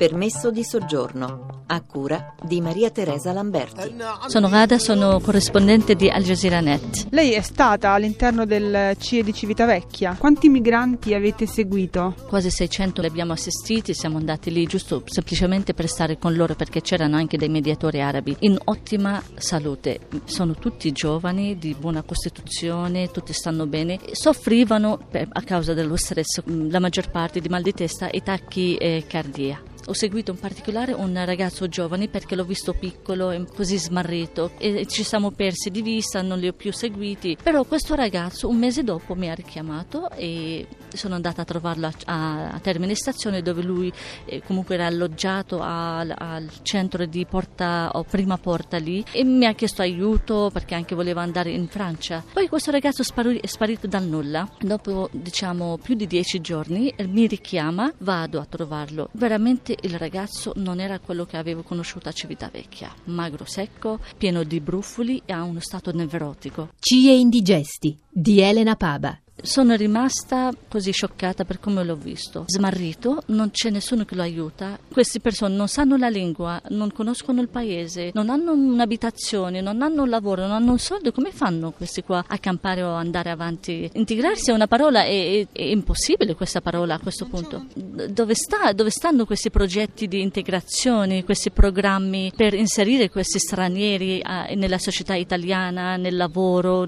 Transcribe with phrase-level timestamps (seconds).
[0.00, 3.96] Permesso di soggiorno a cura di Maria Teresa Lamberti.
[4.28, 7.08] Sono Gada, sono corrispondente di Al Jazeera Net.
[7.10, 10.16] Lei è stata all'interno del CIE di Civitavecchia.
[10.18, 12.14] Quanti migranti avete seguito?
[12.28, 16.80] Quasi 600 li abbiamo assistiti, siamo andati lì giusto semplicemente per stare con loro perché
[16.80, 20.00] c'erano anche dei mediatori arabi in ottima salute.
[20.24, 23.98] Sono tutti giovani, di buona costituzione, tutti stanno bene.
[24.12, 29.04] Soffrivano a causa dello stress, la maggior parte di mal di testa e tacchi eh,
[29.06, 29.60] cardia.
[29.86, 34.86] Ho seguito in particolare un ragazzo giovane perché l'ho visto piccolo e così smarrito e
[34.86, 37.36] ci siamo persi di vista, non li ho più seguiti.
[37.42, 42.50] Però questo ragazzo un mese dopo mi ha richiamato e sono andata a trovarlo a,
[42.50, 43.92] a Termine Stazione dove lui
[44.24, 49.46] eh, comunque era alloggiato al, al, centro di Porta o Prima Porta lì e mi
[49.46, 52.22] ha chiesto aiuto perché anche voleva andare in Francia.
[52.32, 54.48] Poi questo ragazzo è sparito dal nulla.
[54.60, 59.08] Dopo diciamo più di dieci giorni mi richiama, vado a trovarlo.
[59.12, 64.42] Veramente Infatti il ragazzo non era quello che avevo conosciuto a Civitavecchia, magro secco, pieno
[64.42, 66.70] di brufoli e ha uno stato nevrotico.
[66.80, 69.16] Cie indigesti di Elena Paba.
[69.42, 72.44] Sono rimasta così scioccata per come l'ho visto.
[72.46, 74.78] Smarrito, non c'è nessuno che lo aiuta.
[74.90, 80.02] Queste persone non sanno la lingua, non conoscono il paese, non hanno un'abitazione, non hanno
[80.02, 81.12] un lavoro, non hanno un soldo.
[81.12, 83.90] Come fanno questi qua a campare o andare avanti?
[83.94, 87.66] Integrarsi è una parola, è, è, è impossibile questa parola a questo punto.
[87.74, 94.48] Dove, sta, dove stanno questi progetti di integrazione, questi programmi per inserire questi stranieri a,
[94.54, 96.86] nella società italiana, nel lavoro?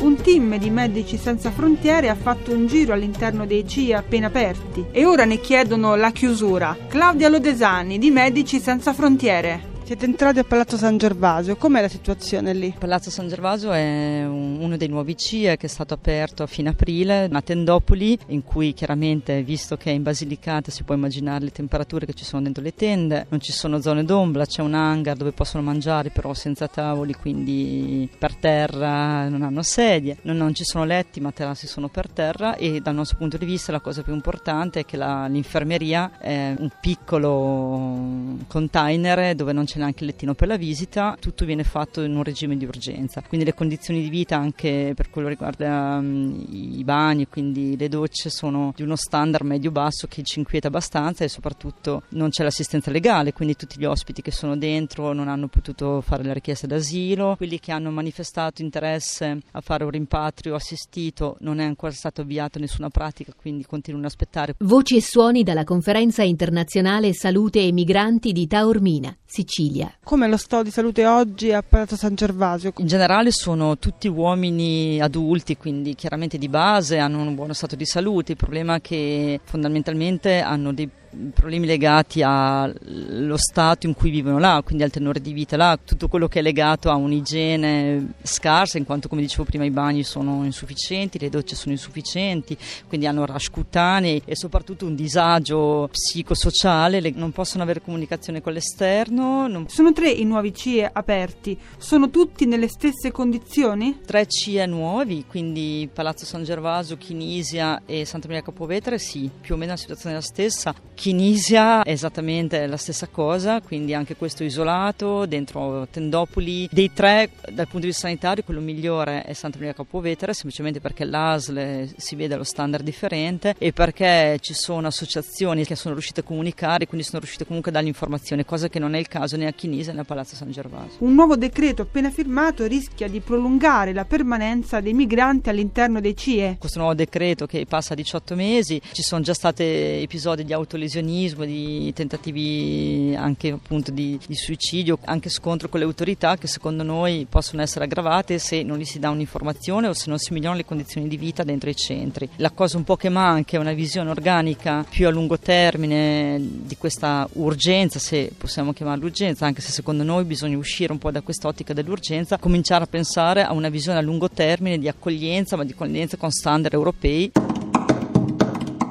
[0.00, 4.86] Un team di Medici Senza Frontiere ha fatto un giro all'interno dei CIE appena aperti
[4.92, 6.74] e ora ne chiedono la chiusura.
[6.88, 9.68] Claudia Lodesani di Medici Senza Frontiere.
[9.90, 12.72] Siete entrati a Palazzo San Gervasio, com'è la situazione lì?
[12.78, 17.28] Palazzo San Gervasio è uno dei nuovi CIE che è stato aperto a fine aprile,
[17.28, 22.06] a Tendopoli, in cui chiaramente, visto che è in Basilicata, si può immaginare le temperature
[22.06, 25.32] che ci sono dentro le tende, non ci sono zone d'ombra, c'è un hangar dove
[25.32, 30.84] possono mangiare però senza tavoli, quindi per terra non hanno sedie, non, non ci sono
[30.84, 34.14] letti, i materassi sono per terra e dal nostro punto di vista la cosa più
[34.14, 40.34] importante è che la, l'infermeria è un piccolo container dove non c'è neanche il lettino
[40.34, 43.22] per la visita, tutto viene fatto in un regime di urgenza.
[43.26, 47.88] Quindi le condizioni di vita anche per quello che riguarda um, i bagni, quindi le
[47.88, 52.90] docce sono di uno standard medio-basso che ci inquieta abbastanza e soprattutto non c'è l'assistenza
[52.90, 57.34] legale, quindi tutti gli ospiti che sono dentro non hanno potuto fare la richiesta d'asilo,
[57.36, 62.58] quelli che hanno manifestato interesse a fare un rimpatrio assistito non è ancora stato avviato
[62.58, 64.54] nessuna pratica, quindi continuano ad aspettare.
[64.58, 69.69] Voci e suoni dalla conferenza internazionale Salute e Migranti di Taormina, Sicilia.
[69.70, 69.94] Sicilia.
[70.02, 72.72] Come lo sto di salute oggi a Palazzo San Gervasio?
[72.78, 77.86] In generale sono tutti uomini adulti, quindi chiaramente di base hanno un buono stato di
[77.86, 78.32] salute.
[78.32, 80.88] Il problema è che fondamentalmente hanno dei
[81.32, 86.08] problemi legati allo stato in cui vivono là, quindi al tenore di vita là, tutto
[86.08, 90.44] quello che è legato a un'igiene scarsa, in quanto come dicevo prima i bagni sono
[90.44, 92.56] insufficienti, le docce sono insufficienti,
[92.86, 99.48] quindi hanno rash cutanei e soprattutto un disagio psicosociale, non possono avere comunicazione con l'esterno.
[99.48, 99.68] Non...
[99.68, 104.00] Sono tre i nuovi CIE aperti, sono tutti nelle stesse condizioni?
[104.04, 109.58] Tre CIE nuovi, quindi Palazzo San Gervaso, Chinisia e Santa Maria Capovetere, sì, più o
[109.58, 114.44] meno la situazione è la stessa Chinisia è esattamente la stessa cosa, quindi anche questo
[114.44, 116.68] isolato dentro Tendopoli.
[116.70, 121.06] Dei tre, dal punto di vista sanitario, quello migliore è Santa Maria Capovetere, semplicemente perché
[121.06, 126.22] l'ASL si vede allo standard differente e perché ci sono associazioni che sono riuscite a
[126.22, 129.46] comunicare, quindi sono riuscite comunque a dare l'informazione, cosa che non è il caso né
[129.46, 130.98] a Chinisia né a Palazzo San Gervasio.
[130.98, 136.56] Un nuovo decreto appena firmato rischia di prolungare la permanenza dei migranti all'interno dei CIE.
[136.58, 140.88] Questo nuovo decreto che passa a 18 mesi, ci sono già stati episodi di autolesione
[140.90, 146.82] autolesionismo, di tentativi anche appunto di, di, suicidio, anche scontro con le autorità che secondo
[146.82, 150.58] noi possono essere aggravate se non gli si dà un'informazione o se non si migliorano
[150.58, 152.28] le condizioni di vita dentro i centri.
[152.36, 156.76] La cosa un po' che manca è una visione organica più a lungo termine di
[156.76, 161.20] questa urgenza, se possiamo chiamarla urgenza, anche se secondo noi bisogna uscire un po' da
[161.20, 165.72] quest'ottica dell'urgenza, cominciare a pensare a una visione a lungo termine di accoglienza, ma di
[165.72, 167.30] accoglienza con standard europei.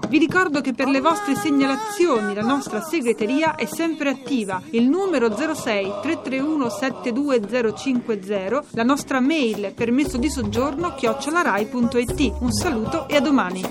[0.09, 4.59] Vi ricordo che per le vostre segnalazioni la nostra segreteria è sempre attiva.
[4.71, 12.33] Il numero 06 331 72050, la nostra mail permesso di soggiorno chiocciolarai.it.
[12.39, 13.61] Un saluto e a domani.